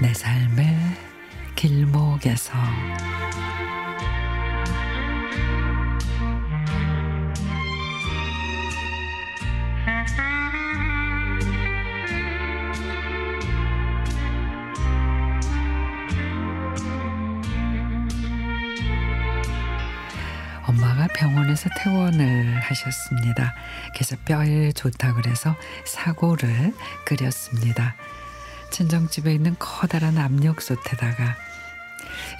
내 0.00 0.12
삶의 0.12 0.76
길목에서 1.54 2.52
엄마가 20.66 21.06
병원에서 21.14 21.70
퇴원을 21.78 22.60
하셨습니다. 22.60 23.54
그래서 23.94 24.16
뼈에 24.26 24.72
좋다 24.72 25.14
그래서 25.14 25.56
사고를 25.86 26.74
끓였습니다. 27.06 27.96
친정집에 28.70 29.32
있는 29.34 29.56
커다란 29.58 30.18
압력솥에다가 30.18 31.36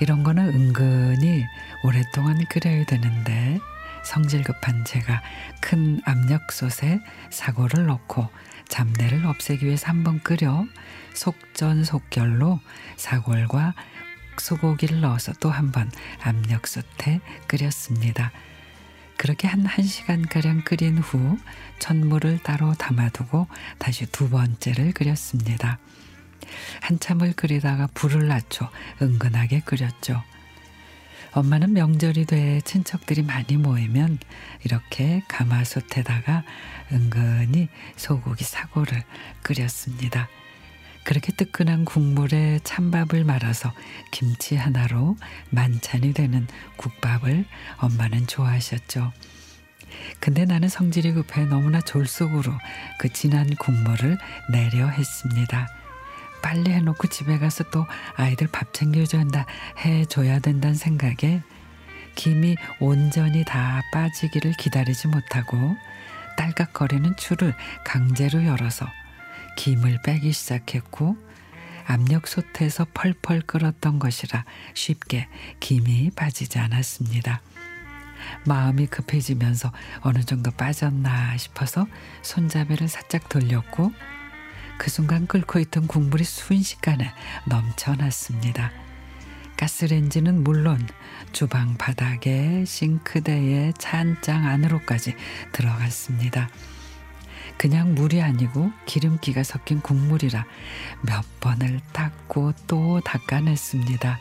이런 0.01 0.23
거는 0.23 0.48
은근히 0.48 1.45
오랫동안 1.84 2.45
끓여야 2.48 2.84
되는데 2.84 3.59
성질 4.05 4.43
급한 4.45 4.84
제가 4.84 5.23
큰 5.61 6.01
압력솥에 6.05 7.01
사고를 7.31 7.87
넣고 7.87 8.28
잡내를 8.69 9.27
없애기 9.27 9.67
위해서 9.67 9.89
한번 9.89 10.20
끓여 10.20 10.67
속전속결로 11.15 12.61
사골과 12.97 13.75
소고기를 14.39 15.00
넣어서 15.00 15.33
또 15.41 15.50
한 15.50 15.72
번 15.72 15.91
압력솥에 16.22 17.20
끓였습니다. 17.48 18.33
그렇게 19.17 19.48
한 19.48 19.65
1시간가량 19.65 20.65
끓인 20.65 20.98
후 20.98 21.39
천물을 21.78 22.41
따로 22.43 22.75
담아두고 22.75 23.47
다시 23.78 24.05
두 24.06 24.28
번째를 24.28 24.93
끓였습니다. 24.93 25.78
한참을 26.80 27.33
끓이다가 27.33 27.89
불을 27.94 28.28
낮춰 28.28 28.70
은근하게 29.00 29.61
끓였죠. 29.61 30.22
엄마는 31.33 31.75
명절이 31.75 32.25
돼 32.25 32.62
친척들이 32.62 33.22
많이 33.22 33.58
모이면 33.58 34.19
이렇게 34.64 35.22
가마솥에다가 35.28 36.44
은근히 36.92 37.69
소고기 37.97 38.42
사고를 38.44 39.03
끓였습니다. 39.42 40.28
그렇게 41.05 41.33
뜨끈한 41.33 41.84
국물에 41.84 42.58
찬밥을 42.64 43.25
말아서 43.25 43.72
김치 44.10 44.56
하나로 44.56 45.16
만찬이 45.50 46.14
되는 46.14 46.47
국밥을 46.78 47.44
엄마는 47.77 48.27
좋아하셨죠. 48.27 49.12
근데 50.19 50.44
나는 50.47 50.69
성질이 50.69 51.12
급해 51.12 51.44
너무나 51.44 51.81
졸속으로 51.81 52.53
그 52.98 53.12
진한 53.12 53.55
국물을 53.56 54.19
내려 54.50 54.88
했습니다. 54.88 55.69
빨리 56.47 56.70
해놓고 56.70 57.08
집에 57.08 57.41
가서 57.41 57.64
또 57.72 57.84
아이들 58.14 58.47
밥 58.47 58.72
챙겨줘야 58.72 59.22
한다, 59.22 59.47
해줘야 59.84 60.39
된다는 60.39 60.77
생각에 60.77 61.42
김이 62.14 62.55
온전히 62.78 63.44
다 63.44 63.83
빠지기를 63.92 64.53
기다리지 64.53 65.08
못하고 65.08 65.56
딸깍거리는 66.36 67.16
줄을 67.16 67.53
강제로 67.84 68.44
열어서 68.44 68.86
김을 69.56 70.03
빼기 70.05 70.30
시작했고 70.30 71.16
압력솥에서 71.84 72.87
펄펄 72.94 73.42
끓었던 73.42 73.98
것이라 73.98 74.44
쉽게 74.72 75.26
김이 75.59 76.12
빠지지 76.15 76.60
않았습니다. 76.60 77.42
마음이 78.47 78.87
급해지면서 78.87 79.72
어느 80.03 80.22
정도 80.22 80.53
빠졌나 80.53 81.37
싶어서 81.38 81.88
손잡이를 82.22 82.87
살짝 82.87 83.28
돌렸고 83.28 83.91
그 84.78 84.91
순간 84.91 85.26
끓고 85.26 85.59
있던 85.59 85.87
국물이 85.87 86.25
순식간에 86.25 87.12
넘쳐났습니다. 87.47 88.70
가스레인지는 89.56 90.44
물론 90.44 90.87
주방 91.32 91.76
바닥에 91.78 92.64
싱크대에 92.66 93.72
찬장 93.78 94.47
안으로까지 94.47 95.15
들어갔습니다. 95.53 96.50
그냥 97.56 97.94
물이 97.94 98.20
아니고 98.20 98.70
기름기가 98.84 99.42
섞인 99.42 99.81
국물이라 99.81 100.44
몇 101.03 101.25
번을 101.41 101.81
닦고 101.92 102.53
또 102.66 103.00
닦아냈습니다. 103.00 104.19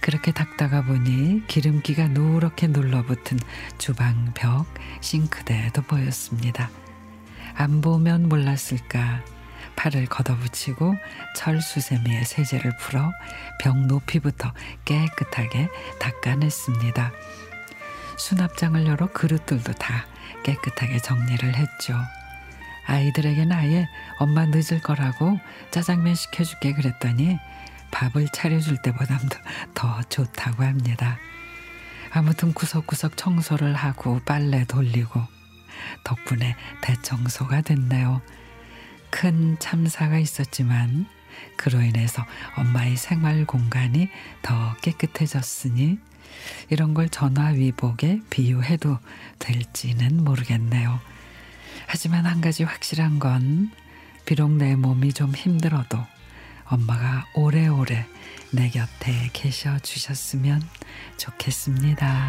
그렇게 0.00 0.32
닦다가 0.32 0.84
보니 0.84 1.46
기름기가 1.46 2.08
누렇게 2.08 2.68
눌러붙은 2.68 3.38
주방 3.78 4.32
벽 4.34 4.66
싱크대에도 5.00 5.82
보였습니다. 5.82 6.70
안 7.58 7.80
보면 7.80 8.28
몰랐을까 8.28 9.24
팔을 9.74 10.06
걷어붙이고 10.06 10.94
철수세미에 11.34 12.22
세제를 12.22 12.76
풀어 12.76 13.12
벽 13.58 13.76
높이부터 13.76 14.52
깨끗하게 14.84 15.68
닦아냈습니다. 15.98 17.12
수납장을 18.16 18.86
열어 18.86 19.08
그릇들도 19.08 19.72
다 19.72 20.06
깨끗하게 20.44 20.98
정리를 20.98 21.52
했죠. 21.56 21.96
아이들에게는 22.86 23.50
아예 23.50 23.88
엄마 24.20 24.46
늦을 24.46 24.80
거라고 24.80 25.40
짜장면 25.72 26.14
시켜줄게 26.14 26.74
그랬더니 26.74 27.38
밥을 27.90 28.28
차려줄 28.32 28.82
때보다도 28.82 29.36
더 29.74 30.00
좋다고 30.04 30.62
합니다. 30.62 31.18
아무튼 32.12 32.52
구석구석 32.54 33.16
청소를 33.16 33.74
하고 33.74 34.20
빨래 34.24 34.64
돌리고 34.64 35.37
덕분에 36.04 36.56
대청소가 36.82 37.62
됐네요. 37.62 38.20
큰 39.10 39.58
참사가 39.58 40.18
있었지만 40.18 41.06
그로 41.56 41.80
인해서 41.80 42.24
엄마의 42.56 42.96
생활 42.96 43.44
공간이 43.44 44.08
더 44.42 44.76
깨끗해졌으니 44.82 45.98
이런 46.70 46.94
걸 46.94 47.08
전화 47.08 47.48
위복에 47.48 48.20
비유해도 48.30 48.98
될지는 49.38 50.24
모르겠네요. 50.24 51.00
하지만 51.86 52.26
한 52.26 52.40
가지 52.40 52.64
확실한 52.64 53.18
건 53.18 53.70
비록 54.24 54.52
내 54.52 54.76
몸이 54.76 55.12
좀 55.12 55.34
힘들어도 55.34 55.98
엄마가 56.64 57.24
오래오래 57.34 58.06
내 58.52 58.68
곁에 58.68 59.30
계셔 59.32 59.78
주셨으면 59.78 60.62
좋겠습니다. 61.16 62.28